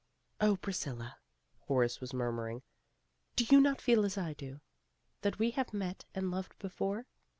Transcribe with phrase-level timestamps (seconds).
[0.39, 1.19] "Oh, Priscilla,"
[1.67, 2.63] Horace was murmuring,
[3.13, 4.59] '* Do you not feel as I do,
[5.21, 7.05] that we have met and loved before?